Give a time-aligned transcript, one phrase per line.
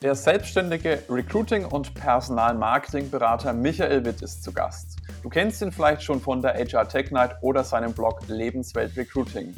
[0.00, 4.96] Der selbstständige Recruiting- und Personalmarketingberater Michael Witt ist zu Gast.
[5.24, 9.56] Du kennst ihn vielleicht schon von der HR Tech Night oder seinem Blog Lebenswelt Recruiting.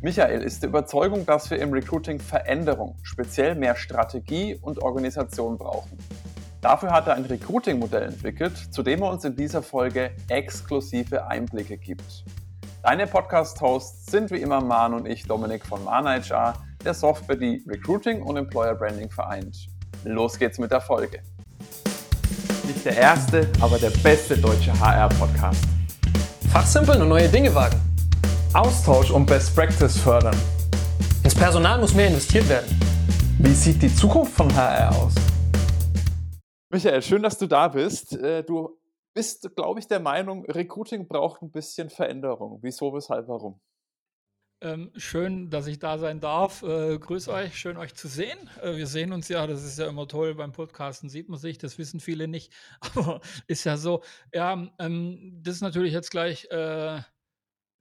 [0.00, 5.96] Michael ist der Überzeugung, dass wir im Recruiting Veränderung, speziell mehr Strategie und Organisation brauchen.
[6.60, 11.76] Dafür hat er ein Recruiting-Modell entwickelt, zu dem er uns in dieser Folge exklusive Einblicke
[11.76, 12.24] gibt.
[12.82, 16.54] Deine Podcast-Hosts sind wie immer Man und ich, Dominik von Mana HR,
[16.84, 19.68] der Software, die Recruiting und Employer Branding vereint.
[20.04, 21.20] Los geht's mit der Folge.
[22.66, 25.64] Nicht der erste, aber der beste deutsche HR-Podcast.
[26.52, 27.80] Fachsimpeln und neue Dinge wagen.
[28.54, 30.36] Austausch und Best Practice fördern.
[31.24, 32.78] Ins Personal muss mehr investiert werden.
[33.38, 35.14] Wie sieht die Zukunft von HR aus?
[36.70, 38.16] Michael, schön, dass du da bist.
[38.16, 38.78] Äh, du
[39.14, 42.60] bist, glaube ich, der Meinung, Recruiting braucht ein bisschen Veränderung.
[42.62, 43.60] Wieso, weshalb, warum?
[44.60, 46.64] Ähm, schön, dass ich da sein darf.
[46.64, 48.38] Äh, grüß euch, schön euch zu sehen.
[48.60, 50.34] Äh, wir sehen uns ja, das ist ja immer toll.
[50.34, 54.02] Beim Podcasten sieht man sich, das wissen viele nicht, aber ist ja so.
[54.34, 57.00] Ja, ähm, das ist natürlich jetzt gleich äh,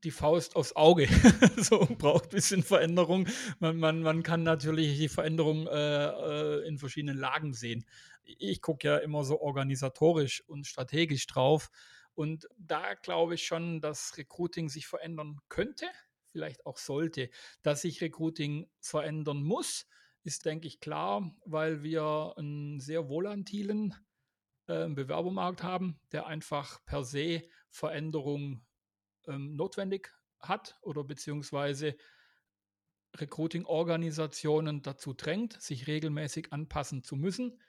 [0.03, 1.07] die Faust aufs Auge.
[1.57, 3.27] so braucht ein bisschen Veränderung.
[3.57, 7.85] Man, man, man kann natürlich die Veränderung äh, äh, in verschiedenen Lagen sehen.
[8.23, 11.71] Ich gucke ja immer so organisatorisch und strategisch drauf.
[12.13, 15.87] Und da glaube ich schon, dass Recruiting sich verändern könnte
[16.37, 17.31] vielleicht auch sollte.
[17.63, 19.87] Dass sich Recruiting verändern muss,
[20.23, 23.95] ist, denke ich, klar, weil wir einen sehr volatilen
[24.67, 28.63] äh, Bewerbermarkt haben, der einfach per se Veränderung
[29.25, 31.97] ähm, notwendig hat oder beziehungsweise
[33.15, 37.59] Recruiting-Organisationen dazu drängt, sich regelmäßig anpassen zu müssen.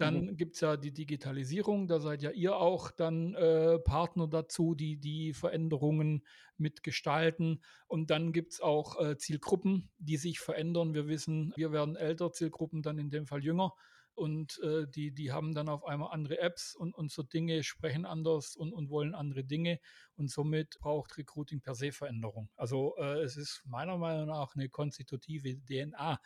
[0.00, 0.36] Dann mhm.
[0.38, 4.96] gibt es ja die Digitalisierung, da seid ja ihr auch dann äh, Partner dazu, die
[4.96, 6.24] die Veränderungen
[6.56, 7.62] mitgestalten.
[7.86, 10.94] Und dann gibt es auch äh, Zielgruppen, die sich verändern.
[10.94, 13.74] Wir wissen, wir werden älter, Zielgruppen dann in dem Fall jünger.
[14.14, 18.06] Und äh, die, die haben dann auf einmal andere Apps und, und so Dinge, sprechen
[18.06, 19.80] anders und, und wollen andere Dinge.
[20.16, 22.48] Und somit braucht Recruiting per se Veränderung.
[22.56, 26.18] Also äh, es ist meiner Meinung nach eine konstitutive DNA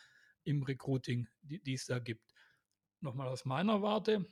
[0.44, 2.33] im Recruiting, die, die es da gibt
[3.04, 4.26] nochmal aus meiner Warte.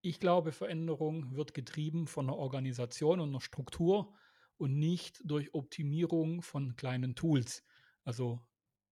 [0.00, 4.14] Ich glaube, Veränderung wird getrieben von einer Organisation und einer Struktur
[4.56, 7.64] und nicht durch Optimierung von kleinen Tools.
[8.02, 8.40] Also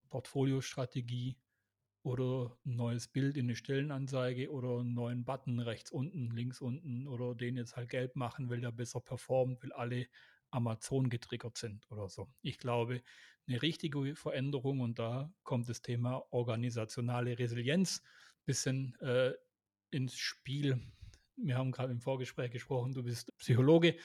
[0.09, 1.37] Portfoliostrategie
[2.03, 7.09] oder ein neues Bild in eine Stellenanzeige oder einen neuen Button rechts unten, links unten
[7.09, 10.07] oder den jetzt halt gelb machen, weil der besser performt, weil alle
[10.51, 12.33] Amazon getriggert sind oder so.
[12.43, 13.03] Ich glaube,
[13.47, 18.03] eine richtige Veränderung und da kommt das Thema organisationale Resilienz
[18.45, 19.33] bisschen äh,
[19.91, 20.81] ins Spiel.
[21.37, 23.97] Wir haben gerade im Vorgespräch gesprochen, du bist Psychologe.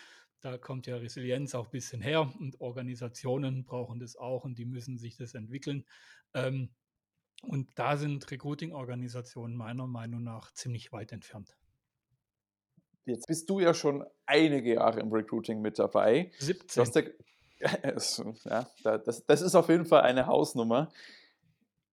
[0.42, 4.66] Da kommt ja Resilienz auch ein bisschen her und Organisationen brauchen das auch und die
[4.66, 5.86] müssen sich das entwickeln.
[6.34, 6.70] Ähm,
[7.42, 11.58] und da sind Recruiting-Organisationen meiner Meinung nach ziemlich weit entfernt.
[13.06, 16.32] Jetzt bist du ja schon einige Jahre im Recruiting mit dabei.
[16.40, 17.12] 17.
[18.44, 20.92] Ja, das, das ist auf jeden Fall eine Hausnummer.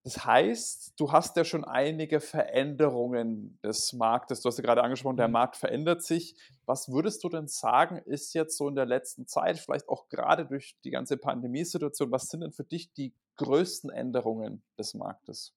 [0.04, 4.40] Das heißt, du hast ja schon einige Veränderungen des Marktes.
[4.40, 5.34] Du hast ja gerade angesprochen, der mhm.
[5.34, 6.34] Markt verändert sich.
[6.66, 10.44] Was würdest du denn sagen, ist jetzt so in der letzten Zeit, vielleicht auch gerade
[10.44, 15.54] durch die ganze Pandemiesituation, was sind denn für dich die größten Änderungen des Marktes?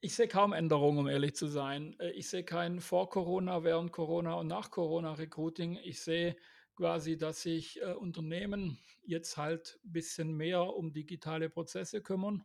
[0.00, 1.96] Ich sehe kaum Änderungen, um ehrlich zu sein.
[1.98, 5.80] Äh, ich sehe kein Vor-Corona, während Corona und nach Corona-Recruiting.
[5.82, 6.36] Ich sehe
[6.76, 12.44] quasi, dass sich äh, Unternehmen jetzt halt ein bisschen mehr um digitale Prozesse kümmern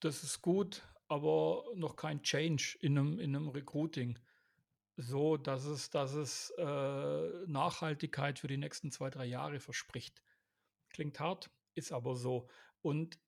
[0.00, 4.18] das ist gut, aber noch kein Change in einem, in einem Recruiting.
[4.96, 10.22] So, dass es, dass es äh, Nachhaltigkeit für die nächsten zwei, drei Jahre verspricht.
[10.90, 12.48] Klingt hart, ist aber so.
[12.82, 13.18] Und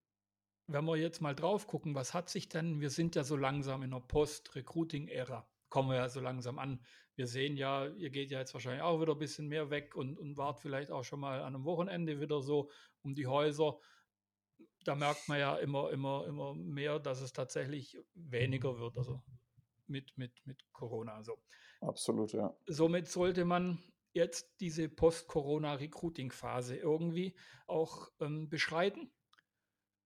[0.66, 3.82] wenn wir jetzt mal drauf gucken, was hat sich denn, wir sind ja so langsam
[3.82, 6.84] in einer Post-Recruiting-Ära, kommen wir ja so langsam an.
[7.14, 10.18] Wir sehen ja, ihr geht ja jetzt wahrscheinlich auch wieder ein bisschen mehr weg und,
[10.18, 12.70] und wart vielleicht auch schon mal an einem Wochenende wieder so
[13.02, 13.78] um die Häuser
[14.84, 19.22] da merkt man ja immer, immer, immer mehr, dass es tatsächlich weniger wird, also
[19.86, 21.14] mit, mit, mit Corona.
[21.14, 21.38] Also.
[21.80, 22.56] Absolut, ja.
[22.66, 23.82] Somit sollte man
[24.12, 27.34] jetzt diese Post-Corona-Recruiting-Phase irgendwie
[27.66, 29.10] auch ähm, beschreiten.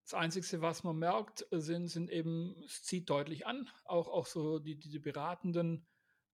[0.05, 4.61] Das Einzige, was man merkt, sind, sind eben, es zieht deutlich an, auch, auch so
[4.61, 5.87] die, die beratenden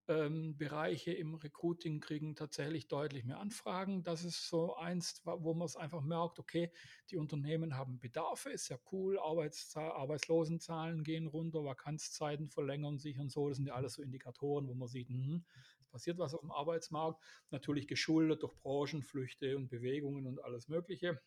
[0.07, 4.03] ähm, Bereiche im Recruiting kriegen tatsächlich deutlich mehr Anfragen.
[4.03, 6.71] Das ist so eins, wo man es einfach merkt, okay,
[7.09, 13.47] die Unternehmen haben Bedarfe, ist ja cool, Arbeitslosenzahlen gehen runter, Vakanzzeiten verlängern sich und so.
[13.47, 15.41] Das sind ja alles so Indikatoren, wo man sieht, mh,
[15.79, 17.23] es passiert was auf dem Arbeitsmarkt.
[17.51, 21.21] Natürlich geschuldet durch Branchenflüchte und Bewegungen und alles Mögliche.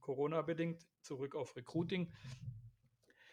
[0.00, 2.12] Corona-bedingt, zurück auf Recruiting.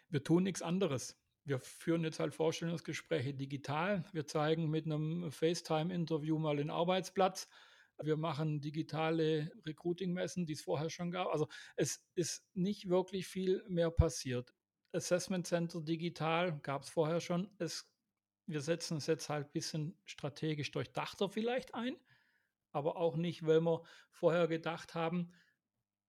[0.10, 4.04] Wir tun nichts anderes wir führen jetzt halt Vorstellungsgespräche digital.
[4.12, 7.48] Wir zeigen mit einem FaceTime-Interview mal den Arbeitsplatz.
[8.02, 11.28] Wir machen digitale Recruiting-Messen, die es vorher schon gab.
[11.28, 14.54] Also es ist nicht wirklich viel mehr passiert.
[14.92, 17.50] Assessment Center digital gab es vorher schon.
[17.60, 17.90] Es,
[18.48, 21.96] wir setzen es jetzt halt ein bisschen strategisch durchdachter vielleicht ein,
[22.72, 25.32] aber auch nicht, weil wir vorher gedacht haben,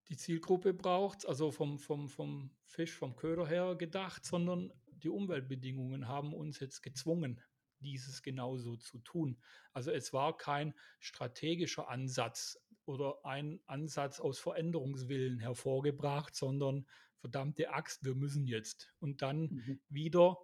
[0.08, 4.72] die Zielgruppe braucht, also vom, vom, vom Fisch, vom Köder her gedacht, sondern
[5.06, 7.40] die Umweltbedingungen haben uns jetzt gezwungen,
[7.78, 9.38] dieses genauso zu tun.
[9.72, 16.88] Also es war kein strategischer Ansatz oder ein Ansatz aus Veränderungswillen hervorgebracht, sondern
[17.20, 18.92] verdammte Axt, wir müssen jetzt.
[18.98, 19.80] Und dann mhm.
[19.88, 20.38] wieder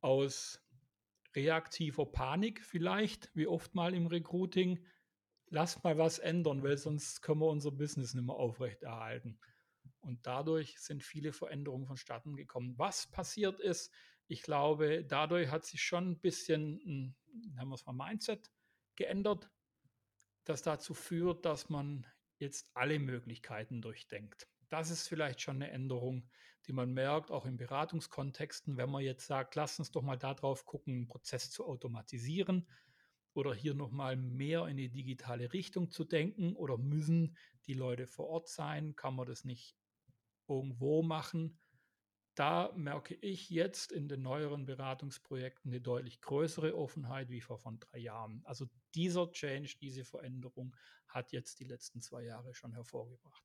[0.00, 0.66] aus
[1.36, 4.84] reaktiver Panik vielleicht, wie oft mal im Recruiting,
[5.46, 9.38] lass mal was ändern, weil sonst können wir unser Business nicht mehr aufrechterhalten.
[10.00, 12.78] Und dadurch sind viele Veränderungen vonstatten gekommen.
[12.78, 13.92] Was passiert ist,
[14.26, 17.16] ich glaube, dadurch hat sich schon ein bisschen,
[17.56, 18.50] haben wir es mal Mindset
[18.94, 19.50] geändert,
[20.44, 22.06] das dazu führt, dass man
[22.38, 24.48] jetzt alle Möglichkeiten durchdenkt.
[24.68, 26.28] Das ist vielleicht schon eine Änderung,
[26.66, 30.66] die man merkt, auch in Beratungskontexten, wenn man jetzt sagt, lass uns doch mal darauf
[30.66, 32.68] gucken, einen Prozess zu automatisieren
[33.32, 37.36] oder hier nochmal mehr in die digitale Richtung zu denken oder müssen
[37.66, 38.94] die Leute vor Ort sein?
[38.94, 39.77] Kann man das nicht
[40.48, 41.58] irgendwo machen?
[42.34, 47.80] Da merke ich jetzt in den neueren Beratungsprojekten eine deutlich größere Offenheit wie vor von
[47.80, 48.42] drei Jahren.
[48.44, 50.76] Also dieser Change, diese Veränderung
[51.08, 53.42] hat jetzt die letzten zwei Jahre schon hervorgebracht.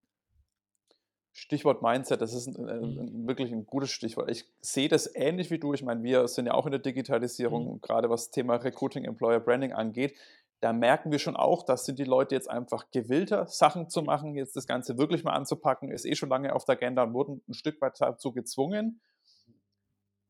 [1.36, 4.30] Stichwort Mindset, das ist ein, ein, ein, wirklich ein gutes Stichwort.
[4.30, 5.74] Ich sehe das ähnlich wie du.
[5.74, 7.82] Ich meine, wir sind ja auch in der Digitalisierung, mhm.
[7.82, 10.16] gerade was Thema Recruiting, Employer Branding angeht.
[10.64, 14.34] Da merken wir schon auch, dass sind die Leute jetzt einfach gewillter, Sachen zu machen,
[14.34, 17.44] jetzt das Ganze wirklich mal anzupacken, ist eh schon lange auf der Agenda und wurden
[17.50, 19.02] ein Stück weit dazu gezwungen.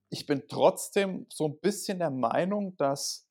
[0.09, 3.29] Ich bin trotzdem so ein bisschen der Meinung, dass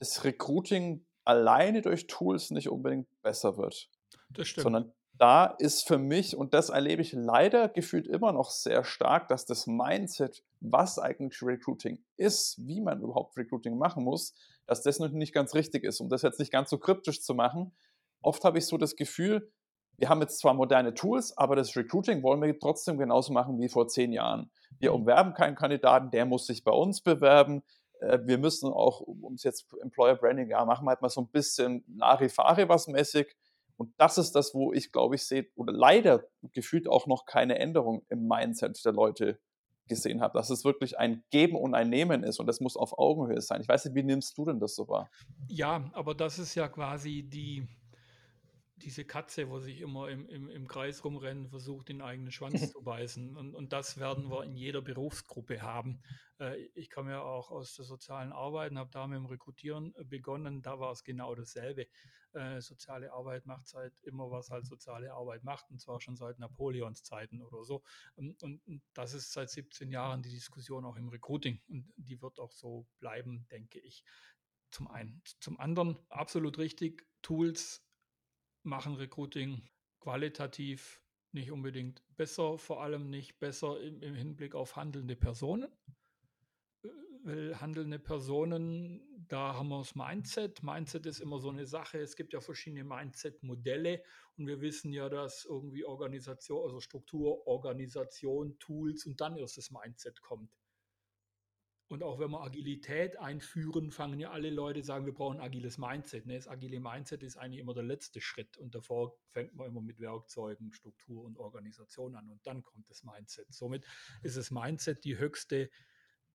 [0.00, 3.88] das Recruiting alleine durch Tools nicht unbedingt besser wird.
[4.30, 4.64] Das stimmt.
[4.64, 9.28] Sondern da ist für mich, und das erlebe ich leider gefühlt immer noch sehr stark,
[9.28, 14.34] dass das Mindset, was eigentlich Recruiting ist, wie man überhaupt Recruiting machen muss,
[14.66, 16.00] dass das nicht ganz richtig ist.
[16.00, 17.76] Um das jetzt nicht ganz so kryptisch zu machen,
[18.22, 19.50] oft habe ich so das Gefühl,
[19.98, 23.68] wir haben jetzt zwar moderne Tools, aber das Recruiting wollen wir trotzdem genauso machen wie
[23.68, 24.50] vor zehn Jahren.
[24.78, 25.02] Wir mhm.
[25.02, 27.62] umwerben keinen Kandidaten, der muss sich bei uns bewerben.
[28.00, 31.28] Äh, wir müssen auch, uns jetzt Employer Branding, ja, machen wir halt mal so ein
[31.28, 33.34] bisschen Larifari was mäßig
[33.76, 37.58] und das ist das, wo ich, glaube ich, sehe, oder leider gefühlt auch noch keine
[37.58, 39.38] Änderung im Mindset der Leute
[39.88, 42.98] gesehen habe, dass es wirklich ein Geben und ein Nehmen ist und das muss auf
[42.98, 43.60] Augenhöhe sein.
[43.60, 45.10] Ich weiß nicht, wie nimmst du denn das so wahr?
[45.48, 47.66] Ja, aber das ist ja quasi die,
[48.76, 52.82] diese Katze, wo sich immer im, im, im Kreis rumrennen, versucht, den eigenen Schwanz zu
[52.82, 53.36] beißen.
[53.36, 56.02] Und, und das werden wir in jeder Berufsgruppe haben.
[56.38, 59.94] Äh, ich komme ja auch aus der sozialen Arbeit und habe da mit dem Rekrutieren
[60.04, 60.62] begonnen.
[60.62, 61.86] Da war es genau dasselbe.
[62.32, 66.38] Äh, soziale Arbeit macht halt immer, was halt soziale Arbeit macht, und zwar schon seit
[66.38, 67.82] Napoleons Zeiten oder so.
[68.14, 71.62] Und, und, und das ist seit 17 Jahren die Diskussion auch im Recruiting.
[71.68, 74.04] Und die wird auch so bleiben, denke ich.
[74.70, 75.22] Zum einen.
[75.40, 77.85] Zum anderen, absolut richtig, Tools
[78.66, 79.62] machen Recruiting
[80.00, 81.02] qualitativ
[81.32, 85.70] nicht unbedingt besser, vor allem nicht besser im, im Hinblick auf handelnde Personen.
[86.82, 86.88] Äh,
[87.22, 90.62] weil handelnde Personen, da haben wir das Mindset.
[90.62, 91.98] Mindset ist immer so eine Sache.
[91.98, 94.02] Es gibt ja verschiedene Mindset-Modelle
[94.36, 99.70] und wir wissen ja, dass irgendwie Organisation, also Struktur, Organisation, Tools und dann erst das
[99.70, 100.50] Mindset kommt.
[101.88, 105.78] Und auch wenn wir Agilität einführen, fangen ja alle Leute sagen, wir brauchen ein agiles
[105.78, 106.26] Mindset.
[106.26, 106.34] Ne?
[106.34, 110.00] Das agile Mindset ist eigentlich immer der letzte Schritt und davor fängt man immer mit
[110.00, 113.46] Werkzeugen, Struktur und Organisation an und dann kommt das Mindset.
[113.52, 113.84] Somit
[114.22, 115.70] ist das Mindset die höchste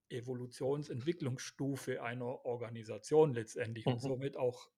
[0.07, 4.07] Evolutionsentwicklungsstufe einer Organisation letztendlich und mhm.
[4.07, 4.69] somit auch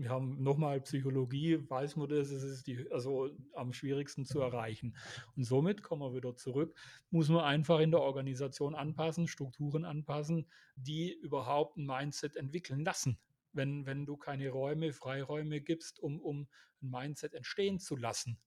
[0.00, 4.96] wir haben nochmal Psychologie, weiß man das, es ist die, also am schwierigsten zu erreichen.
[5.36, 6.74] Und somit kommen wir wieder zurück,
[7.10, 13.18] muss man einfach in der Organisation anpassen, Strukturen anpassen, die überhaupt ein Mindset entwickeln lassen.
[13.52, 16.48] Wenn, wenn du keine Räume, Freiräume gibst, um, um
[16.80, 18.38] ein Mindset entstehen zu lassen.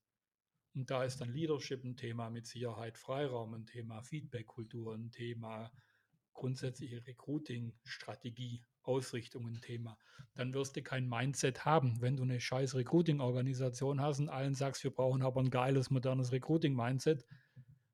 [0.74, 5.72] Und da ist dann Leadership ein Thema mit Sicherheit, Freiraum ein Thema, Feedback-Kultur ein Thema,
[6.33, 9.97] grundsätzliche Recruiting-Strategie Ausrichtung ein Thema.
[10.35, 12.01] Dann wirst du kein Mindset haben.
[12.01, 16.31] Wenn du eine scheiß Recruiting-Organisation hast und allen sagst, wir brauchen aber ein geiles, modernes
[16.31, 17.25] Recruiting-Mindset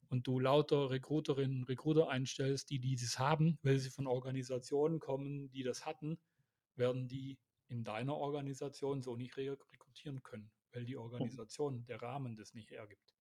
[0.10, 5.51] und du lauter Recruiterinnen und Recruiter einstellst, die dieses haben, weil sie von Organisationen kommen,
[5.51, 6.19] die das hatten,
[6.75, 12.53] werden die in deiner Organisation so nicht rekrutieren können, weil die Organisation, der Rahmen das
[12.53, 13.15] nicht hergibt.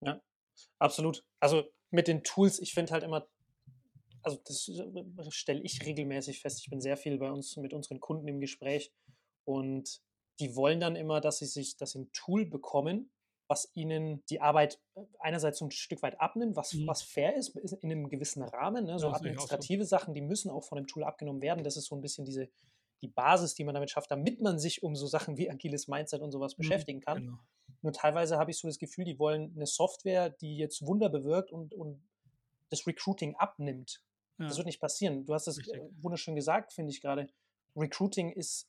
[0.00, 0.22] Ja,
[0.78, 1.24] absolut.
[1.40, 3.26] Also mit den Tools, ich finde halt immer,
[4.24, 6.60] also das äh, stelle ich regelmäßig fest.
[6.60, 8.92] Ich bin sehr viel bei uns mit unseren Kunden im Gespräch
[9.44, 10.00] und
[10.40, 13.10] die wollen dann immer, dass sie sich, dass sie ein Tool bekommen,
[13.46, 16.86] was ihnen die Arbeit äh, einerseits so ein Stück weit abnimmt, was, mhm.
[16.86, 18.86] was fair ist, in einem gewissen Rahmen.
[18.86, 18.98] Ne?
[18.98, 19.88] So ja, administrative so.
[19.88, 21.62] Sachen, die müssen auch von dem Tool abgenommen werden.
[21.62, 22.48] Das ist so ein bisschen diese,
[23.02, 26.22] die Basis, die man damit schafft, damit man sich um so Sachen wie agiles Mindset
[26.22, 27.18] und sowas mhm, beschäftigen kann.
[27.18, 27.38] Genau.
[27.82, 31.52] Nur teilweise habe ich so das Gefühl, die wollen eine Software, die jetzt Wunder bewirkt
[31.52, 32.02] und, und
[32.70, 34.02] das Recruiting abnimmt.
[34.38, 34.46] Ja.
[34.48, 35.24] Das wird nicht passieren.
[35.24, 35.58] Du hast es
[36.00, 37.28] wunderschön gesagt, finde ich gerade.
[37.76, 38.68] Recruiting ist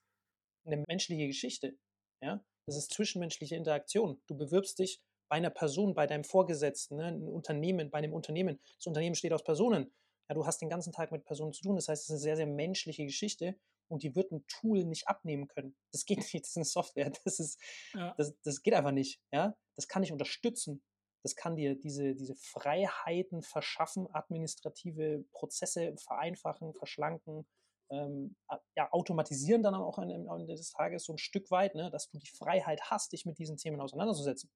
[0.66, 1.78] eine menschliche Geschichte.
[2.22, 2.44] Ja?
[2.66, 4.22] Das ist zwischenmenschliche Interaktion.
[4.28, 7.06] Du bewirbst dich bei einer Person, bei deinem Vorgesetzten, ne?
[7.06, 8.60] ein Unternehmen, bei einem Unternehmen.
[8.78, 9.92] Das Unternehmen steht aus Personen.
[10.30, 11.76] Ja, du hast den ganzen Tag mit Personen zu tun.
[11.76, 13.56] Das heißt, es ist eine sehr, sehr menschliche Geschichte
[13.88, 15.76] und die wird ein Tool nicht abnehmen können.
[15.92, 17.12] Das geht nicht, das ist eine Software.
[17.24, 17.60] Das, ist,
[17.94, 18.14] ja.
[18.18, 19.20] das, das geht einfach nicht.
[19.32, 19.56] Ja?
[19.76, 20.84] Das kann nicht unterstützen.
[21.26, 27.48] Das kann dir diese, diese Freiheiten verschaffen, administrative Prozesse vereinfachen, verschlanken,
[27.90, 28.36] ähm,
[28.76, 32.20] ja, automatisieren dann auch am Ende des Tages so ein Stück weit, ne, dass du
[32.20, 34.52] die Freiheit hast, dich mit diesen Themen auseinanderzusetzen.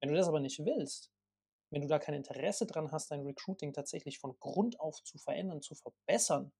[0.00, 1.12] Wenn du das aber nicht willst,
[1.72, 5.62] wenn du da kein Interesse dran hast, dein Recruiting tatsächlich von Grund auf zu verändern,
[5.62, 6.50] zu verbessern,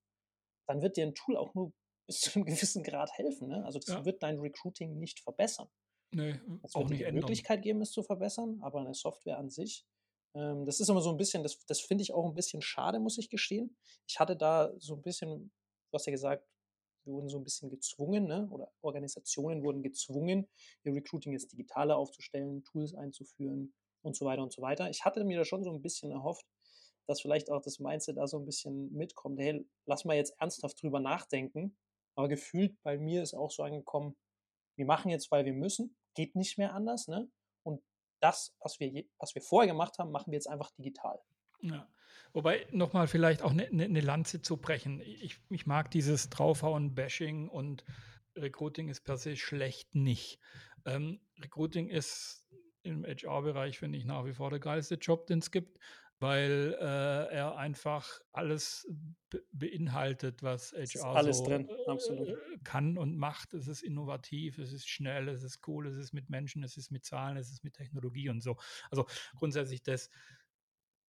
[0.69, 1.73] dann wird dir ein Tool auch nur
[2.07, 3.49] bis zu einem gewissen Grad helfen.
[3.49, 3.65] Ne?
[3.65, 4.05] Also das ja.
[4.05, 5.69] wird dein Recruiting nicht verbessern.
[6.13, 7.21] Nee, es wird auch nicht die ändern.
[7.21, 9.87] Möglichkeit geben, es zu verbessern, aber eine Software an sich,
[10.35, 12.99] ähm, das ist immer so ein bisschen, das, das finde ich auch ein bisschen schade,
[12.99, 13.77] muss ich gestehen.
[14.09, 15.53] Ich hatte da so ein bisschen
[15.91, 16.47] du hast ja gesagt,
[17.05, 18.49] wir wurden so ein bisschen gezwungen, ne?
[18.51, 20.49] oder Organisationen wurden gezwungen,
[20.85, 24.91] ihr Recruiting jetzt digitaler aufzustellen, Tools einzuführen und so weiter und so weiter.
[24.91, 26.47] Ich hatte mir da schon so ein bisschen erhofft,
[27.07, 29.41] dass vielleicht auch das Mindset da so ein bisschen mitkommt.
[29.41, 31.77] Hey, lass mal jetzt ernsthaft drüber nachdenken.
[32.15, 34.17] Aber gefühlt bei mir ist auch so angekommen,
[34.77, 37.09] wir machen jetzt, weil wir müssen, geht nicht mehr anders.
[37.09, 37.29] Ne?
[37.63, 37.83] Und
[38.21, 41.19] das, was wir, was wir vorher gemacht haben, machen wir jetzt einfach digital.
[41.61, 41.89] Ja.
[42.33, 45.01] Wobei nochmal vielleicht auch eine ne, ne Lanze zu brechen.
[45.01, 47.85] Ich, ich mag dieses Draufhauen, Bashing und
[48.37, 50.39] Recruiting ist per se schlecht nicht.
[50.85, 52.47] Ähm, Recruiting ist
[52.83, 55.79] im HR-Bereich, finde ich, nach wie vor der geilste Job, den es gibt,
[56.21, 58.87] weil äh, er einfach alles
[59.31, 63.55] be beinhaltet, was HR alles so drin, äh, kann und macht.
[63.55, 66.91] Es ist innovativ, es ist schnell, es ist cool, es ist mit Menschen, es ist
[66.91, 68.57] mit Zahlen, es ist mit Technologie und so.
[68.91, 70.11] Also grundsätzlich das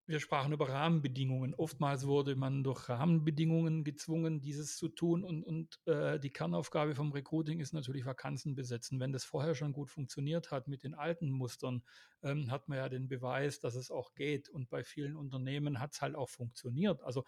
[0.08, 1.53] wir sprachen über Rahmenbedingungen.
[1.53, 5.24] Oftmals wurde man durch Rahmenbedingungen gezwungen, dieses zu tun.
[5.24, 9.00] Und, und äh, die Kernaufgabe vom Recruiting ist natürlich Vakanzen besetzen.
[9.00, 11.84] Wenn das vorher schon gut funktioniert hat mit den alten Mustern,
[12.24, 14.50] ähm, hat man ja den Beweis, dass es auch geht.
[14.50, 17.01] Und bei vielen Unternehmen hat es halt auch funktioniert.
[17.03, 17.24] Also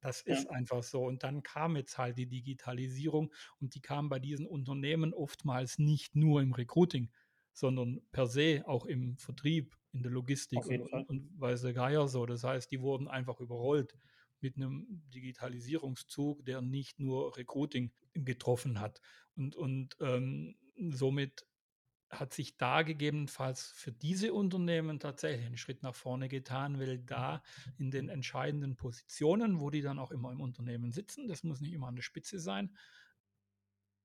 [0.00, 0.50] das ist ja.
[0.50, 1.04] einfach so.
[1.04, 6.14] Und dann kam jetzt halt die Digitalisierung und die kam bei diesen Unternehmen oftmals nicht
[6.14, 7.10] nur im Recruiting,
[7.56, 12.06] sondern per se auch im Vertrieb, in der Logistik und, und, und weiß der Geier
[12.06, 12.26] so.
[12.26, 13.96] Das heißt, die wurden einfach überrollt
[14.40, 19.00] mit einem Digitalisierungszug, der nicht nur Recruiting getroffen hat.
[19.36, 20.56] Und, und ähm,
[20.90, 21.46] somit
[22.10, 27.42] hat sich da gegebenenfalls für diese Unternehmen tatsächlich einen Schritt nach vorne getan, weil da
[27.78, 31.72] in den entscheidenden Positionen, wo die dann auch immer im Unternehmen sitzen, das muss nicht
[31.72, 32.76] immer an der Spitze sein,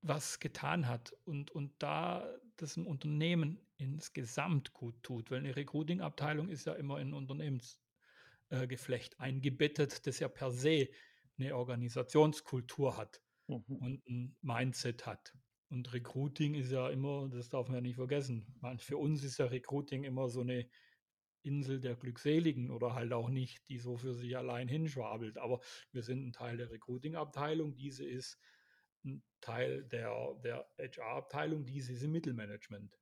[0.00, 6.48] was getan hat und, und da das ein Unternehmen insgesamt gut tut, weil eine Recruiting-Abteilung
[6.48, 10.88] ist ja immer in ein Unternehmensgeflecht äh, eingebettet, das ja per se
[11.38, 13.76] eine Organisationskultur hat mhm.
[13.76, 15.34] und ein Mindset hat.
[15.68, 18.46] Und Recruiting ist ja immer, das darf man ja nicht vergessen.
[18.78, 20.68] Für uns ist ja Recruiting immer so eine
[21.42, 25.38] Insel der Glückseligen oder halt auch nicht, die so für sich allein hinschwabelt.
[25.38, 27.74] Aber wir sind ein Teil der Recruiting-Abteilung.
[27.74, 28.38] Diese ist
[29.40, 32.98] Teil der, der HR-Abteilung, die ist im Mittelmanagement.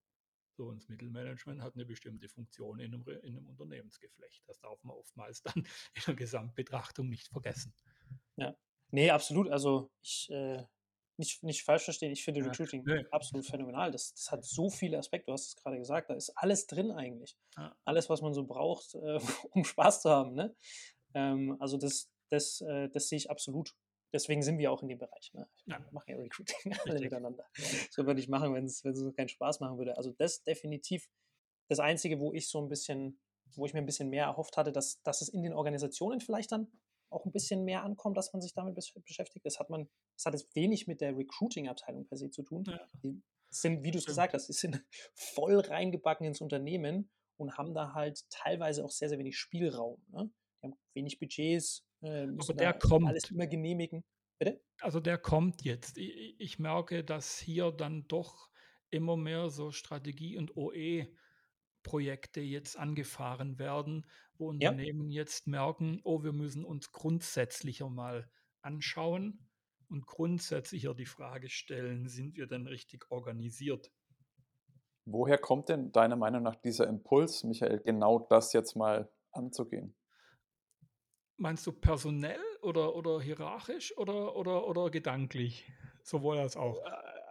[0.56, 4.42] So, und das Mittelmanagement hat eine bestimmte Funktion in einem, in einem Unternehmensgeflecht.
[4.46, 7.74] Das darf man oftmals dann in der Gesamtbetrachtung nicht vergessen.
[8.36, 8.54] Ja,
[8.90, 9.48] nee, absolut.
[9.48, 10.64] Also ich äh,
[11.20, 13.04] nicht, nicht falsch verstehen, ich finde ja, Recruiting nee.
[13.10, 13.92] absolut phänomenal.
[13.92, 16.90] Das, das hat so viele Aspekte, du hast es gerade gesagt, da ist alles drin
[16.90, 17.36] eigentlich.
[17.56, 17.76] Ja.
[17.84, 19.18] Alles, was man so braucht, äh,
[19.52, 20.34] um Spaß zu haben.
[20.34, 20.56] Ne?
[21.14, 23.76] Ähm, also das, das, äh, das sehe ich absolut
[24.12, 25.32] deswegen sind wir auch in dem Bereich.
[25.34, 25.48] Ne?
[25.66, 25.78] Ja.
[25.78, 27.46] Wir machen ja Recruiting alle miteinander.
[27.56, 28.82] Das können wir nicht machen, wenn es
[29.16, 29.96] keinen Spaß machen würde.
[29.96, 31.08] Also das definitiv
[31.68, 33.20] das Einzige, wo ich so ein bisschen,
[33.54, 36.52] wo ich mir ein bisschen mehr erhofft hatte, dass, dass es in den Organisationen vielleicht
[36.52, 36.70] dann
[37.10, 38.74] auch ein bisschen mehr ankommt, dass man sich damit
[39.04, 39.44] beschäftigt.
[39.44, 42.64] Das hat man, das hat jetzt wenig mit der Recruiting-Abteilung per se zu tun.
[42.66, 42.80] Ja.
[43.02, 44.82] Die sind, wie du es gesagt hast, die sind
[45.14, 50.02] voll reingebacken ins Unternehmen und haben da halt teilweise auch sehr, sehr wenig Spielraum.
[50.08, 50.30] Ne?
[50.62, 53.06] Die haben wenig Budgets, äh, Aber der kommt.
[53.06, 54.04] Alles immer genehmigen.
[54.38, 54.60] Bitte?
[54.80, 55.98] Also der kommt jetzt.
[55.98, 58.48] Ich, ich, merke, dass hier dann doch
[58.90, 61.06] immer mehr so Strategie und OE
[61.82, 65.22] Projekte jetzt angefahren werden, wo Unternehmen ja.
[65.22, 68.30] jetzt merken, oh, wir müssen uns grundsätzlicher mal
[68.62, 69.48] anschauen
[69.88, 73.90] und grundsätzlicher die Frage stellen, sind wir denn richtig organisiert?
[75.06, 79.96] Woher kommt denn deiner Meinung nach dieser Impuls, Michael, genau das jetzt mal anzugehen?
[81.40, 85.64] Meinst du personell oder, oder hierarchisch oder, oder, oder gedanklich?
[86.02, 86.76] Sowohl als auch.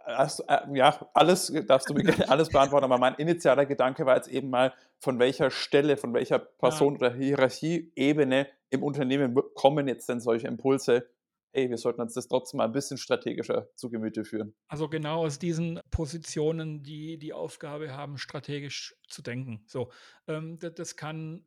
[0.04, 0.42] Also,
[0.74, 4.72] ja, alles darfst du mir alles beantworten, aber mein initialer Gedanke war jetzt eben mal,
[4.98, 6.98] von welcher Stelle, von welcher Person ja.
[6.98, 11.08] oder Hierarchieebene im Unternehmen kommen jetzt denn solche Impulse,
[11.52, 14.54] hey, wir sollten uns das trotzdem mal ein bisschen strategischer zu Gemüte führen.
[14.66, 19.62] Also genau aus diesen Positionen, die die Aufgabe haben, strategisch zu denken.
[19.66, 19.90] So,
[20.26, 21.44] ähm, das, das kann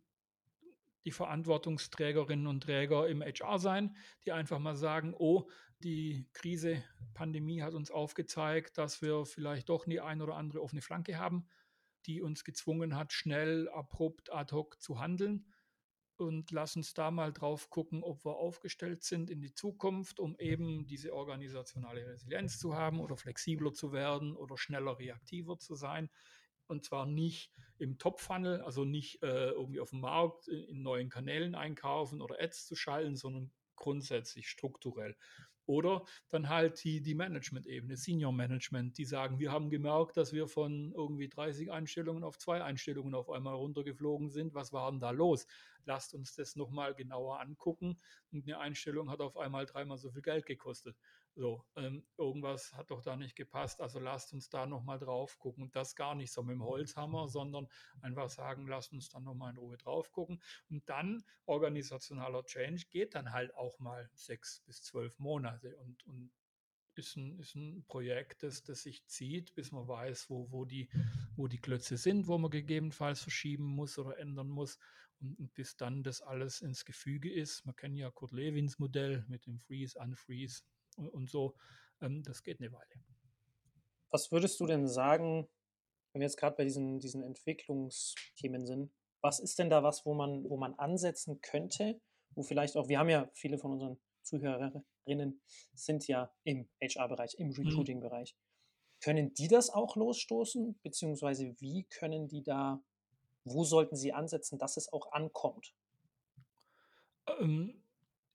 [1.05, 3.95] die Verantwortungsträgerinnen und Träger im HR sein,
[4.25, 5.49] die einfach mal sagen, oh,
[5.83, 6.83] die Krise,
[7.13, 11.47] Pandemie hat uns aufgezeigt, dass wir vielleicht doch die ein oder andere offene Flanke haben,
[12.05, 15.45] die uns gezwungen hat, schnell, abrupt, ad hoc zu handeln
[16.15, 20.37] und lass uns da mal drauf gucken, ob wir aufgestellt sind in die Zukunft, um
[20.37, 26.09] eben diese organisationale Resilienz zu haben oder flexibler zu werden oder schneller reaktiver zu sein.
[26.67, 27.51] Und zwar nicht
[27.83, 32.65] im Top-Funnel, also nicht äh, irgendwie auf dem Markt in neuen Kanälen einkaufen oder Ads
[32.67, 35.15] zu schalten, sondern grundsätzlich strukturell.
[35.65, 40.47] Oder dann halt die, die Management-Ebene, Senior Management, die sagen, wir haben gemerkt, dass wir
[40.47, 44.53] von irgendwie 30 Einstellungen auf zwei Einstellungen auf einmal runtergeflogen sind.
[44.53, 45.47] Was war denn da los?
[45.85, 47.99] Lasst uns das nochmal genauer angucken.
[48.31, 50.97] Und eine Einstellung hat auf einmal dreimal so viel Geld gekostet.
[51.35, 53.81] So, ähm, irgendwas hat doch da nicht gepasst.
[53.81, 55.63] Also lasst uns da nochmal drauf gucken.
[55.63, 57.67] Und das gar nicht so mit dem Holzhammer, sondern
[58.01, 60.41] einfach sagen, lasst uns dann nochmal in Ruhe drauf gucken.
[60.69, 66.31] Und dann organisationaler Change geht dann halt auch mal sechs bis zwölf Monate und, und
[66.97, 70.89] ist ein, ist ein Projekt, das, das sich zieht, bis man weiß, wo, wo, die,
[71.35, 74.77] wo die Klötze sind, wo man gegebenenfalls verschieben muss oder ändern muss.
[75.21, 77.65] Und, und bis dann das alles ins Gefüge ist.
[77.65, 80.63] Man kennt ja Kurt Lewins Modell mit dem Freeze, Unfreeze,
[80.97, 81.55] und, und so.
[82.01, 83.03] Ähm, das geht eine Weile.
[84.09, 85.47] Was würdest du denn sagen,
[86.11, 90.13] wenn wir jetzt gerade bei diesen, diesen Entwicklungsthemen sind, was ist denn da was, wo
[90.13, 91.99] man, wo man ansetzen könnte,
[92.35, 95.41] wo vielleicht auch, wir haben ja viele von unseren Zuhörerinnen
[95.73, 97.53] sind ja im HR-Bereich, im mhm.
[97.53, 98.35] Recruiting-Bereich.
[99.01, 100.79] Können die das auch losstoßen?
[100.81, 102.83] Beziehungsweise wie können die da,
[103.43, 105.73] wo sollten sie ansetzen, dass es auch ankommt?
[107.39, 107.83] Ähm,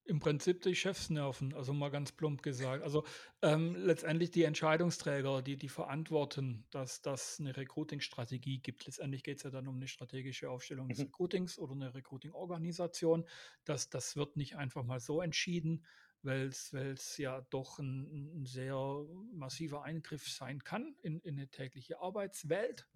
[0.09, 2.83] im Prinzip die Chefsnerven, also mal ganz plump gesagt.
[2.83, 3.05] Also
[3.43, 8.87] ähm, letztendlich die Entscheidungsträger, die, die verantworten, dass das eine Recruiting-Strategie gibt.
[8.87, 11.05] Letztendlich geht es ja dann um eine strategische Aufstellung des mhm.
[11.05, 13.29] Recruitings oder eine Recruiting-Organisation.
[13.65, 15.85] Das, das wird nicht einfach mal so entschieden,
[16.23, 22.01] weil es ja doch ein, ein, sehr massiver Eingriff sein kann in, in eine tägliche
[22.01, 22.89] Arbeitswelt.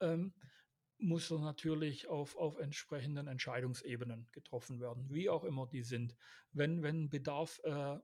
[0.00, 0.34] Ähm,
[0.98, 6.16] muss er natürlich auf, auf entsprechenden Entscheidungsebenen getroffen werden, wie auch immer die sind.
[6.52, 7.98] Wenn, wenn Bedarf äh,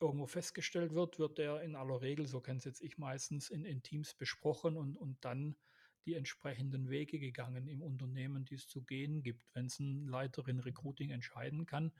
[0.00, 3.64] irgendwo festgestellt wird, wird der in aller Regel, so kenne es jetzt ich meistens, in,
[3.64, 5.56] in Teams besprochen und, und dann
[6.04, 9.44] die entsprechenden Wege gegangen im Unternehmen, die es zu gehen gibt.
[9.54, 11.92] Wenn es ein Leiterin Recruiting entscheiden kann,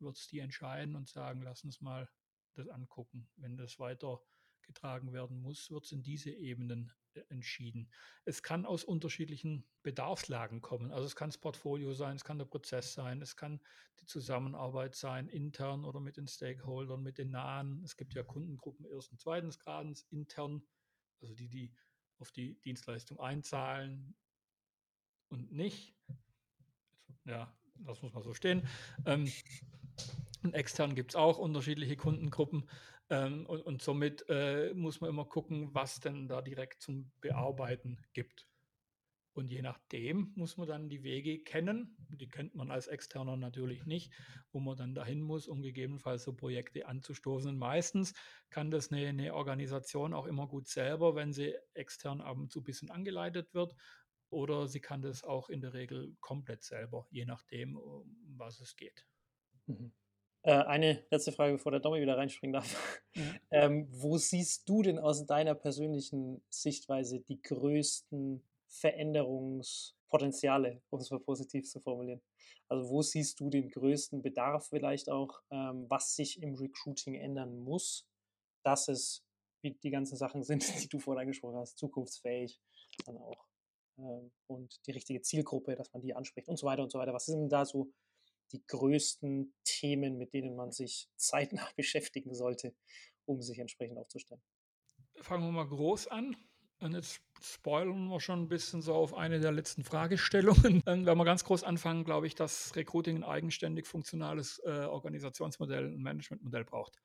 [0.00, 2.08] wird es die entscheiden und sagen, lass uns mal
[2.54, 3.28] das angucken.
[3.36, 4.20] Wenn das weiter
[4.66, 7.90] getragen werden muss, wird es in diese Ebenen äh, entschieden.
[8.24, 10.92] Es kann aus unterschiedlichen Bedarfslagen kommen.
[10.92, 13.60] Also es kann das Portfolio sein, es kann der Prozess sein, es kann
[14.00, 17.82] die Zusammenarbeit sein, intern oder mit den Stakeholdern, mit den nahen.
[17.84, 20.62] Es gibt ja Kundengruppen ersten, zweiten Gradens intern,
[21.20, 21.74] also die, die
[22.18, 24.14] auf die Dienstleistung einzahlen
[25.28, 25.94] und nicht.
[27.24, 28.66] Ja, das muss man so stehen.
[29.04, 29.30] Ähm,
[30.42, 32.68] und extern gibt es auch unterschiedliche Kundengruppen.
[33.08, 38.04] Ähm, und, und, somit äh, muss man immer gucken, was denn da direkt zum Bearbeiten
[38.12, 38.48] gibt.
[39.36, 41.94] Und je nachdem muss man dann die Wege kennen.
[42.08, 44.10] Die kennt man als Externer natürlich nicht,
[44.50, 47.50] wo man dann dahin muss, um gegebenenfalls so Projekte anzustoßen.
[47.50, 48.14] Und meistens
[48.48, 52.60] kann das eine, eine Organisation auch immer gut selber, wenn sie extern ab und zu
[52.60, 53.74] ein bisschen angeleitet wird.
[54.30, 58.74] Oder sie kann das auch in der Regel komplett selber, je nachdem, um was es
[58.74, 59.06] geht.
[59.66, 59.92] Mhm.
[60.46, 63.02] Äh, eine letzte Frage, bevor der Domi wieder reinspringen darf.
[63.14, 63.24] Ja.
[63.50, 71.20] Ähm, wo siehst du denn aus deiner persönlichen Sichtweise die größten Veränderungspotenziale, um es mal
[71.20, 72.20] positiv zu formulieren?
[72.68, 77.64] Also wo siehst du den größten Bedarf vielleicht auch, ähm, was sich im Recruiting ändern
[77.64, 78.06] muss,
[78.62, 79.24] dass es,
[79.62, 82.60] wie die ganzen Sachen sind, die du vorhin angesprochen hast, zukunftsfähig
[83.06, 83.46] dann auch
[83.98, 87.14] ähm, und die richtige Zielgruppe, dass man die anspricht und so weiter und so weiter.
[87.14, 87.90] Was sind denn da so
[88.52, 92.74] die größten Themen, mit denen man sich zeitnah beschäftigen sollte,
[93.24, 94.42] um sich entsprechend aufzustellen?
[95.20, 96.36] Fangen wir mal groß an.
[96.78, 100.82] Und jetzt spoilern wir schon ein bisschen so auf eine der letzten Fragestellungen.
[100.84, 106.02] Wenn wir ganz groß anfangen, glaube ich, dass Recruiting ein eigenständig funktionales äh, Organisationsmodell, ein
[106.02, 106.98] Managementmodell braucht.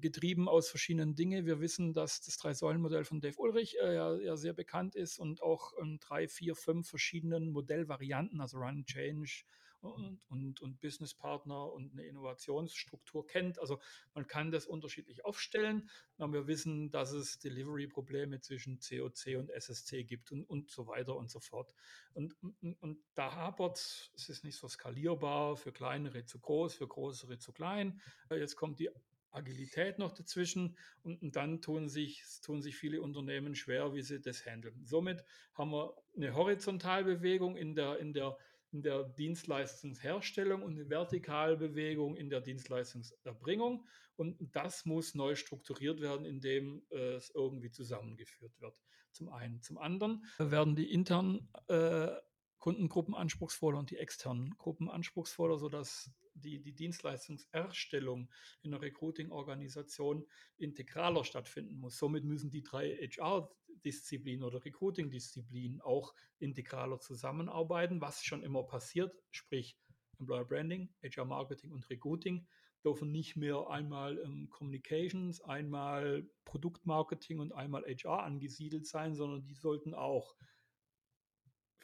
[0.00, 1.46] Getrieben aus verschiedenen Dingen.
[1.46, 5.42] Wir wissen, dass das Drei-Säulen-Modell von Dave Ulrich äh, ja, ja, sehr bekannt ist und
[5.42, 9.44] auch in drei, vier, fünf verschiedenen Modellvarianten, also Run, Change,
[9.80, 13.58] und, und, und Businesspartner und eine Innovationsstruktur kennt.
[13.58, 13.78] Also
[14.14, 15.88] man kann das unterschiedlich aufstellen,
[16.18, 21.16] aber wir wissen, dass es Delivery-Probleme zwischen COC und SSC gibt und, und so weiter
[21.16, 21.72] und so fort.
[22.14, 23.78] Und, und, und da hapert,
[24.14, 28.00] es ist nicht so skalierbar, für kleinere zu groß, für größere zu klein.
[28.30, 28.90] Jetzt kommt die
[29.30, 34.20] Agilität noch dazwischen und, und, dann tun sich, tun sich viele Unternehmen schwer, wie sie
[34.20, 34.84] das handeln.
[34.84, 38.36] Somit haben wir eine Horizontalbewegung in der, in der
[38.72, 43.86] in der Dienstleistungsherstellung und eine Vertikalbewegung in der Dienstleistungserbringung.
[44.16, 48.80] Und das muss neu strukturiert werden, indem äh, es irgendwie zusammengeführt wird.
[49.12, 49.62] Zum einen.
[49.62, 52.08] Zum anderen werden die internen äh,
[52.58, 58.30] Kundengruppen anspruchsvoller und die externen Gruppen anspruchsvoller, sodass die, die Dienstleistungserstellung
[58.62, 61.98] in der Recruiting-Organisation integraler stattfinden muss.
[61.98, 69.78] Somit müssen die drei HR-Disziplinen oder Recruiting-Disziplinen auch integraler zusammenarbeiten, was schon immer passiert, sprich
[70.18, 72.46] Employer Branding, HR Marketing und Recruiting
[72.84, 79.54] dürfen nicht mehr einmal ähm, Communications, einmal Produktmarketing und einmal HR angesiedelt sein, sondern die
[79.54, 80.34] sollten auch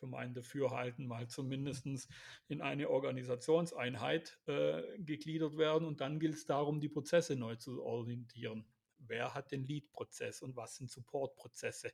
[0.06, 2.08] mein Dafürhalten mal zumindest
[2.48, 5.86] in eine Organisationseinheit äh, gegliedert werden.
[5.86, 8.64] Und dann gilt es darum, die Prozesse neu zu orientieren.
[8.98, 11.92] Wer hat den Lead-Prozess und was sind Support-Prozesse?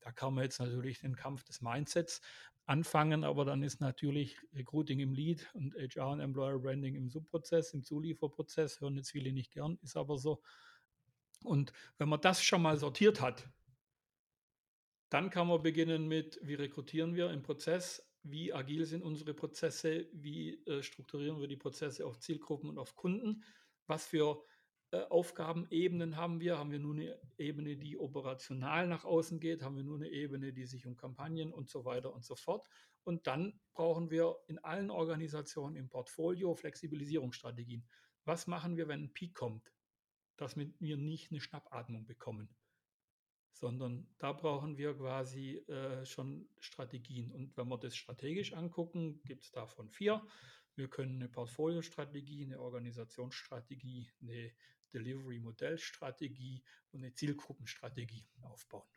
[0.00, 2.20] Da kann man jetzt natürlich den Kampf des Mindsets
[2.66, 7.74] anfangen, aber dann ist natürlich Recruiting im Lead und HR und Employer Branding im Subprozess,
[7.74, 10.42] im Zulieferprozess, hören jetzt viele nicht gern, ist aber so.
[11.42, 13.48] Und wenn man das schon mal sortiert hat,
[15.10, 20.08] dann kann man beginnen mit, wie rekrutieren wir im Prozess, wie agil sind unsere Prozesse,
[20.12, 23.44] wie äh, strukturieren wir die Prozesse auf Zielgruppen und auf Kunden,
[23.86, 24.42] was für
[24.94, 29.76] äh, Aufgabenebenen haben wir, haben wir nur eine Ebene, die operational nach außen geht, haben
[29.76, 32.68] wir nur eine Ebene, die sich um Kampagnen und so weiter und so fort.
[33.02, 37.84] Und dann brauchen wir in allen Organisationen im Portfolio Flexibilisierungsstrategien.
[38.24, 39.72] Was machen wir, wenn ein Peak kommt,
[40.36, 42.48] dass wir nicht eine Schnappatmung bekommen?
[43.54, 47.30] Sondern da brauchen wir quasi äh, schon Strategien.
[47.32, 50.26] Und wenn wir das strategisch angucken, gibt es davon vier.
[50.74, 54.52] Wir können eine Portfoliostrategie, eine Organisationsstrategie, eine
[54.92, 58.88] Delivery-Modellstrategie und eine Zielgruppenstrategie aufbauen.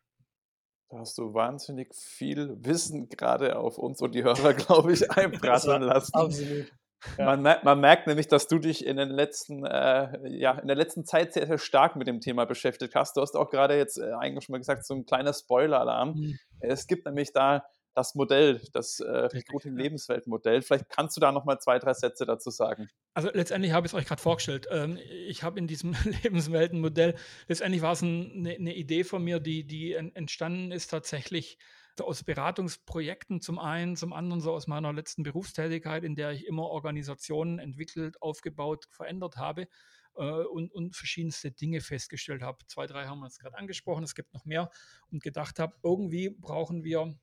[0.90, 5.84] Da hast du wahnsinnig viel Wissen gerade auf uns und die Hörer, glaube ich, einprasseln
[5.84, 6.16] lassen.
[6.16, 6.72] Absolut.
[7.18, 7.26] Ja.
[7.26, 10.76] Man, merkt, man, merkt, nämlich, dass du dich in, den letzten, äh, ja, in der
[10.76, 13.18] letzten Zeit sehr, sehr stark mit dem Thema beschäftigt hast.
[13.18, 16.14] Du hast auch gerade jetzt äh, eigentlich schon mal gesagt, so ein kleiner Spoiler-Alarm.
[16.16, 16.40] Mhm.
[16.60, 17.66] Es gibt nämlich da
[17.98, 20.62] das Modell, das äh, Recruiting-Lebenswelt-Modell.
[20.62, 22.90] Vielleicht kannst du da noch mal zwei, drei Sätze dazu sagen.
[23.16, 24.68] Also letztendlich habe ich es euch gerade vorgestellt.
[24.70, 27.16] Ähm, ich habe in diesem Lebenswelten-Modell,
[27.48, 31.58] letztendlich war es ein, eine, eine Idee von mir, die, die entstanden ist tatsächlich
[32.02, 36.64] aus Beratungsprojekten zum einen, zum anderen so aus meiner letzten Berufstätigkeit, in der ich immer
[36.64, 39.68] Organisationen entwickelt, aufgebaut, verändert habe
[40.16, 42.66] äh, und, und verschiedenste Dinge festgestellt habe.
[42.68, 44.70] Zwei, drei haben wir jetzt gerade angesprochen, es gibt noch mehr
[45.12, 47.18] und gedacht habe, irgendwie brauchen wir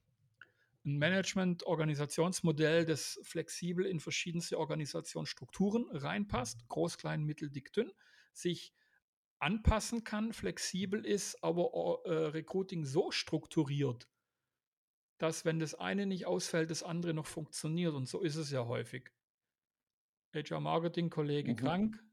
[0.85, 7.91] ein Management-Organisationsmodell, das flexibel in verschiedenste Organisationsstrukturen reinpasst, groß, klein, mittel, dick, dünn,
[8.33, 8.73] sich
[9.39, 14.07] anpassen kann, flexibel ist, aber äh, Recruiting so strukturiert,
[15.17, 17.93] dass wenn das eine nicht ausfällt, das andere noch funktioniert.
[17.93, 19.11] Und so ist es ja häufig.
[20.33, 21.55] HR-Marketing-Kollege mhm.
[21.55, 22.03] krank,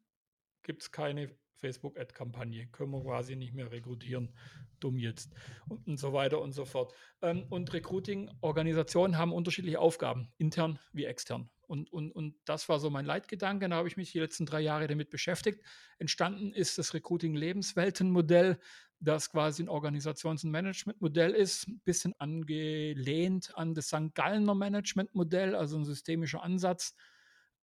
[0.62, 4.35] gibt es keine Facebook-Ad-Kampagne, können wir quasi nicht mehr rekrutieren.
[4.81, 5.33] Dumm jetzt.
[5.69, 6.95] Und, und so weiter und so fort.
[7.21, 11.51] Ähm, und Recruiting-Organisationen haben unterschiedliche Aufgaben, intern wie extern.
[11.73, 13.69] Und, und, und das war so mein Leitgedanke.
[13.69, 15.62] Da habe ich mich die letzten drei Jahre damit beschäftigt.
[15.99, 18.59] Entstanden ist das Recruiting-Lebenswelten-Modell,
[19.01, 24.15] das quasi ein Organisations- und Managementmodell ist, ein bisschen angelehnt an das St.
[24.15, 26.95] Gallner Managementmodell, also ein systemischer Ansatz,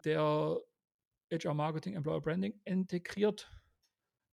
[0.04, 0.58] der
[1.32, 3.50] HR Marketing, Employer Branding integriert,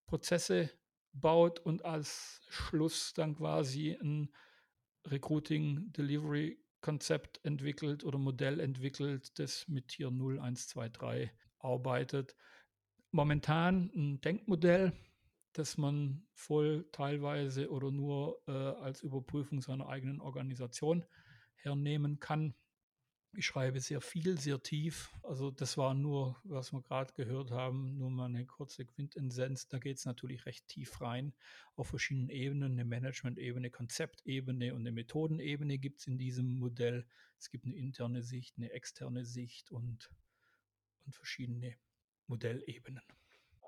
[0.07, 0.71] Prozesse
[1.12, 4.31] baut und als Schluss dann quasi ein
[5.07, 12.37] Recruiting Delivery Konzept entwickelt oder Modell entwickelt, das mit Tier 0, 1, 2, 3 arbeitet.
[13.11, 14.92] Momentan ein Denkmodell,
[15.53, 21.05] das man voll, teilweise oder nur äh, als Überprüfung seiner eigenen Organisation
[21.57, 22.55] hernehmen kann.
[23.37, 25.12] Ich schreibe sehr viel, sehr tief.
[25.22, 29.68] Also das war nur, was wir gerade gehört haben, nur mal eine kurze Quintessenz.
[29.68, 31.35] Da geht es natürlich recht tief rein
[31.77, 32.72] auf verschiedenen Ebenen.
[32.72, 37.07] Eine Management-Ebene, Konzeptebene und eine Methodenebene gibt es in diesem Modell.
[37.38, 40.11] Es gibt eine interne Sicht, eine externe Sicht und,
[41.05, 41.77] und verschiedene
[42.29, 43.03] Modellebenen.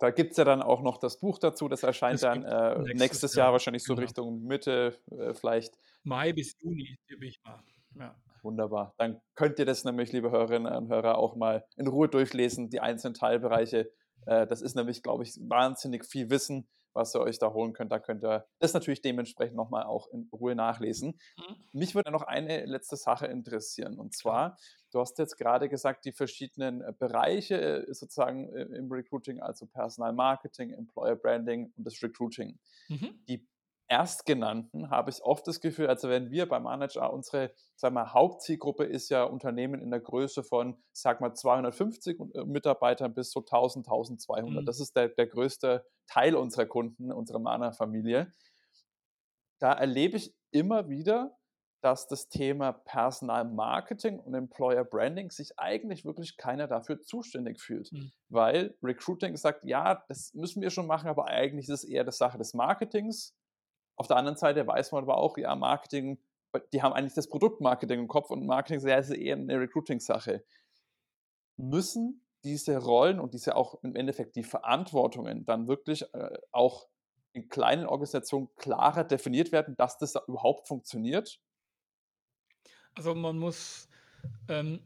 [0.00, 2.78] Da gibt es ja dann auch noch das Buch dazu, das erscheint das dann äh,
[2.78, 4.06] nächstes, nächstes Jahr, Jahr, wahrscheinlich so genau.
[4.06, 5.76] Richtung Mitte, äh, vielleicht.
[6.04, 7.62] Mai bis Juni, tippe ich mal.
[7.96, 8.16] Ja.
[8.42, 8.94] Wunderbar.
[8.98, 12.80] Dann könnt ihr das nämlich, liebe Hörerinnen und Hörer, auch mal in Ruhe durchlesen, die
[12.80, 13.90] einzelnen Teilbereiche.
[14.26, 17.92] Äh, das ist nämlich, glaube ich, wahnsinnig viel Wissen, was ihr euch da holen könnt.
[17.92, 21.18] Da könnt ihr das natürlich dementsprechend nochmal auch in Ruhe nachlesen.
[21.36, 21.56] Mhm.
[21.72, 23.98] Mich würde noch eine letzte Sache interessieren.
[23.98, 24.56] Und zwar,
[24.92, 30.12] du hast jetzt gerade gesagt, die verschiedenen äh, Bereiche äh, sozusagen im Recruiting, also Personal
[30.12, 32.58] Marketing, Employer Branding und das Recruiting.
[32.88, 33.20] Mhm.
[33.28, 33.46] Die
[33.88, 38.84] Erstgenannten habe ich oft das Gefühl, also wenn wir beim Manager unsere sag mal, Hauptzielgruppe
[38.84, 43.86] ist ja Unternehmen in der Größe von, sag mal, 250 äh, Mitarbeitern bis so 1000,
[43.86, 44.62] 1200.
[44.62, 44.66] Mhm.
[44.66, 48.32] Das ist der, der größte Teil unserer Kunden, unserer Mana-Familie.
[49.60, 51.38] Da erlebe ich immer wieder,
[51.80, 57.92] dass das Thema Personalmarketing und Employer Branding sich eigentlich wirklich keiner dafür zuständig fühlt.
[57.92, 58.10] Mhm.
[58.28, 62.18] Weil Recruiting sagt, ja, das müssen wir schon machen, aber eigentlich ist es eher das
[62.18, 63.37] Sache des Marketings
[63.98, 66.18] auf der anderen Seite weiß man aber auch, ja, Marketing,
[66.72, 70.44] die haben eigentlich das Produktmarketing im Kopf und Marketing ist eher eine Recruiting-Sache.
[71.56, 76.86] Müssen diese Rollen und diese auch im Endeffekt die Verantwortungen dann wirklich äh, auch
[77.32, 81.40] in kleinen Organisationen klarer definiert werden, dass das überhaupt funktioniert?
[82.94, 83.88] Also man muss,
[84.48, 84.80] ähm,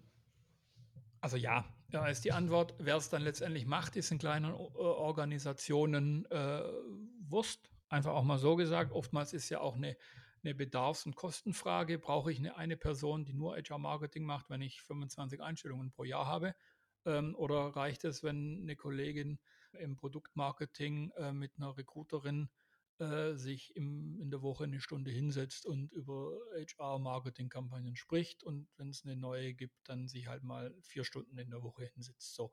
[1.20, 2.75] also ja, ja, ist die Antwort.
[2.79, 6.62] Wer es dann letztendlich macht, ist in kleinen Organisationen äh,
[7.29, 7.72] Wurst.
[7.92, 9.98] Einfach auch mal so gesagt, oftmals ist ja auch eine,
[10.42, 11.98] eine Bedarfs- und Kostenfrage.
[11.98, 16.26] Brauche ich eine, eine Person, die nur HR-Marketing macht, wenn ich 25 Einstellungen pro Jahr
[16.26, 16.55] habe?
[17.05, 19.40] Ähm, oder reicht es, wenn eine Kollegin
[19.72, 22.48] im Produktmarketing äh, mit einer Recruiterin
[22.98, 28.88] äh, sich im, in der Woche eine Stunde hinsetzt und über HR-Marketing-Kampagnen spricht und wenn
[28.88, 32.35] es eine neue gibt, dann sich halt mal vier Stunden in der Woche hinsetzt.
[32.35, 32.52] So,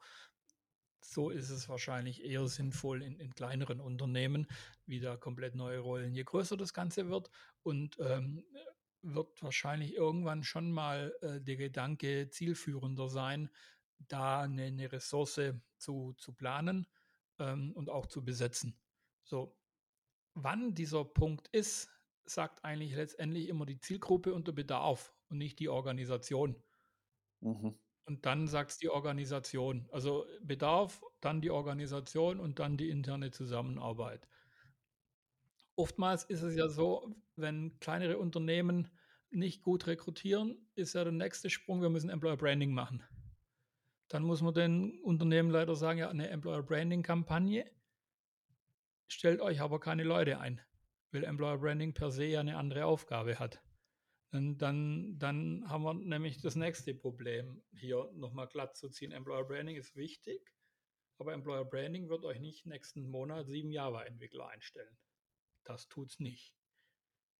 [1.01, 4.47] so ist es wahrscheinlich eher sinnvoll in, in, kleineren Unternehmen,
[4.85, 7.29] wieder komplett neue Rollen, je größer das Ganze wird.
[7.63, 8.43] Und ähm,
[9.01, 13.49] wird wahrscheinlich irgendwann schon mal äh, der Gedanke zielführender sein,
[14.07, 16.87] da eine, eine Ressource zu, zu planen
[17.39, 18.77] ähm, und auch zu besetzen.
[19.23, 19.57] So,
[20.33, 21.89] wann dieser Punkt ist,
[22.25, 26.61] sagt eigentlich letztendlich immer die Zielgruppe und der Bedarf und nicht die Organisation.
[27.41, 27.77] Mhm.
[28.05, 29.87] Und dann sagt es die Organisation.
[29.91, 34.27] Also Bedarf, dann die Organisation und dann die interne Zusammenarbeit.
[35.75, 38.89] Oftmals ist es ja so, wenn kleinere Unternehmen
[39.31, 43.03] nicht gut rekrutieren, ist ja der nächste Sprung, wir müssen Employer Branding machen.
[44.07, 47.69] Dann muss man den Unternehmen leider sagen, ja, eine Employer Branding Kampagne
[49.07, 50.61] stellt euch aber keine Leute ein,
[51.11, 53.61] weil Employer Branding per se ja eine andere Aufgabe hat.
[54.31, 59.11] Dann, dann haben wir nämlich das nächste Problem, hier nochmal glatt zu ziehen.
[59.11, 60.53] Employer Branding ist wichtig,
[61.17, 64.97] aber Employer Branding wird euch nicht nächsten Monat sieben Java-Entwickler einstellen.
[65.63, 66.53] Das tut es nicht.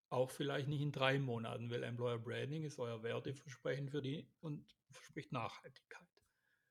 [0.10, 4.76] Auch vielleicht nicht in drei Monaten, weil Employer Branding ist euer Werteversprechen für die und
[4.92, 6.08] verspricht Nachhaltigkeit.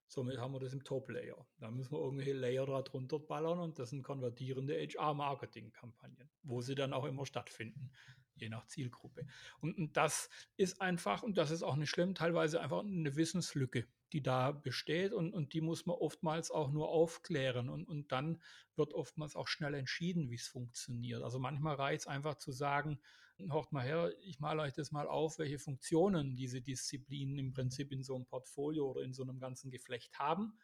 [0.08, 1.46] Somit haben wir das im Top-Layer.
[1.58, 6.92] Da müssen wir irgendwelche Layer darunter ballern und das sind konvertierende HR-Marketing-Kampagnen, wo sie dann
[6.92, 7.92] auch immer stattfinden
[8.40, 9.26] je nach Zielgruppe.
[9.60, 13.86] Und, und, das ist einfach, und das ist auch nicht schlimm, teilweise einfach eine Wissenslücke,
[14.12, 18.40] die da besteht und, und die muss man oftmals auch nur aufklären und, und dann
[18.76, 21.22] wird oftmals auch schnell entschieden, wie es funktioniert.
[21.22, 23.00] Also manchmal reicht es einfach zu sagen,
[23.38, 27.92] hört mal her, ich male euch das mal auf, welche Funktionen diese Disziplinen im Prinzip
[27.92, 30.58] in so einem Portfolio oder in so einem ganzen Geflecht haben.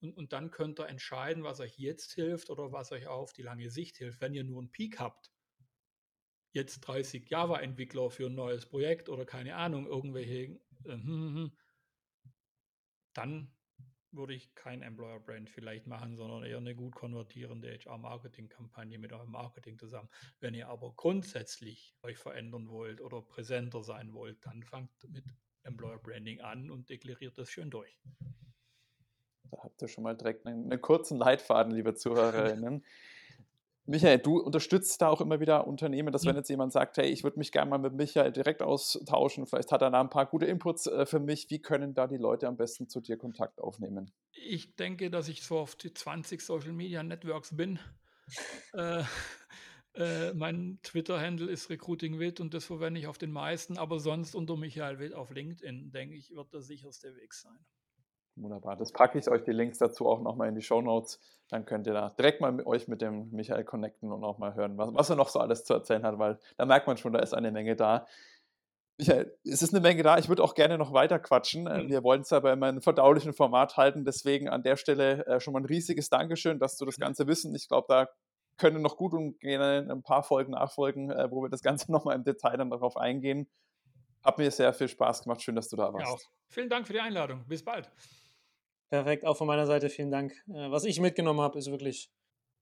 [0.00, 3.42] Und, und dann könnt ihr entscheiden, was euch jetzt hilft oder was euch auf die
[3.42, 4.20] lange Sicht hilft.
[4.20, 5.32] Wenn ihr nur einen Peak habt,
[6.58, 11.48] jetzt 30 Java-Entwickler für ein neues Projekt oder keine Ahnung, irgendwelche, äh,
[13.14, 13.50] dann
[14.10, 19.30] würde ich kein Employer Brand vielleicht machen, sondern eher eine gut konvertierende HR-Marketing-Kampagne mit eurem
[19.30, 20.08] Marketing zusammen.
[20.40, 25.24] Wenn ihr aber grundsätzlich euch verändern wollt oder präsenter sein wollt, dann fangt mit
[25.62, 27.98] Employer Branding an und deklariert das schön durch.
[29.50, 32.84] Da habt ihr schon mal direkt einen, einen kurzen Leitfaden, liebe Zuhörerinnen.
[33.88, 37.24] Michael, du unterstützt da auch immer wieder Unternehmen, dass wenn jetzt jemand sagt, hey, ich
[37.24, 40.46] würde mich gerne mal mit Michael direkt austauschen, vielleicht hat er da ein paar gute
[40.46, 44.10] Inputs äh, für mich, wie können da die Leute am besten zu dir Kontakt aufnehmen?
[44.32, 47.78] Ich denke, dass ich so auf die 20 Social Media Networks bin.
[48.74, 49.02] äh,
[49.98, 54.56] Äh, mein Twitter-Handle ist RecruitingWit und das verwende ich auf den meisten, aber sonst unter
[54.56, 57.58] Michael Witt auf LinkedIn, denke ich, wird der sicherste Weg sein.
[58.40, 58.76] Wunderbar.
[58.76, 61.20] Das packe ich euch die Links dazu auch nochmal in die Show Notes.
[61.48, 64.54] Dann könnt ihr da direkt mal mit euch mit dem Michael connecten und auch mal
[64.54, 67.12] hören, was, was er noch so alles zu erzählen hat, weil da merkt man schon,
[67.12, 68.06] da ist eine Menge da.
[68.98, 70.18] Michael, es ist eine Menge da.
[70.18, 71.64] Ich würde auch gerne noch weiter quatschen.
[71.64, 71.88] Mhm.
[71.88, 74.04] Wir wollen es aber in einem verdaulichen Format halten.
[74.04, 77.54] Deswegen an der Stelle äh, schon mal ein riesiges Dankeschön, dass du das Ganze wissen.
[77.54, 78.08] Ich glaube, da
[78.56, 82.16] können noch gut und gerne ein paar Folgen nachfolgen, äh, wo wir das Ganze nochmal
[82.16, 83.48] im Detail dann darauf eingehen.
[84.24, 85.42] Hat mir sehr viel Spaß gemacht.
[85.42, 86.06] Schön, dass du da warst.
[86.06, 86.20] Ja, auch.
[86.48, 87.44] Vielen Dank für die Einladung.
[87.46, 87.90] Bis bald.
[88.90, 90.32] Perfekt, auch von meiner Seite vielen Dank.
[90.48, 92.10] Äh, was ich mitgenommen habe, ist wirklich,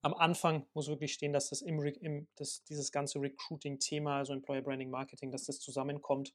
[0.02, 4.62] am Anfang muss wirklich stehen, dass das im, im das, dieses ganze Recruiting-Thema, also Employer
[4.62, 6.34] Branding Marketing, dass das zusammenkommt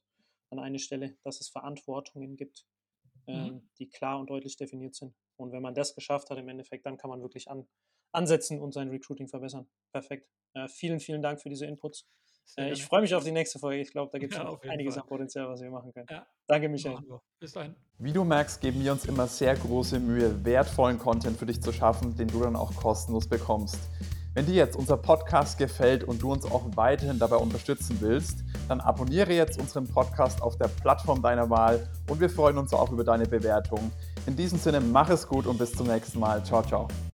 [0.50, 2.66] an eine Stelle, dass es Verantwortungen gibt,
[3.26, 3.34] mhm.
[3.34, 5.14] ähm, die klar und deutlich definiert sind.
[5.36, 7.66] Und wenn man das geschafft hat im Endeffekt, dann kann man wirklich an,
[8.12, 9.68] ansetzen und sein Recruiting verbessern.
[9.92, 10.28] Perfekt.
[10.54, 12.06] Äh, vielen, vielen Dank für diese Inputs.
[12.56, 13.80] Äh, ich freue mich auf die nächste Folge.
[13.80, 15.02] Ich glaube, da gibt es ja, einiges Fall.
[15.02, 16.06] an Potenzial, was wir machen können.
[16.10, 16.26] Ja.
[16.46, 16.98] Danke, Michael.
[17.40, 17.74] Bis dahin.
[17.98, 21.72] Wie du merkst, geben wir uns immer sehr große Mühe, wertvollen Content für dich zu
[21.72, 23.78] schaffen, den du dann auch kostenlos bekommst.
[24.34, 28.80] Wenn dir jetzt unser Podcast gefällt und du uns auch weiterhin dabei unterstützen willst, dann
[28.80, 33.04] abonniere jetzt unseren Podcast auf der Plattform deiner Wahl und wir freuen uns auch über
[33.04, 33.92] deine Bewertung.
[34.26, 36.42] In diesem Sinne, mach es gut und bis zum nächsten Mal.
[36.44, 36.88] Ciao, ciao.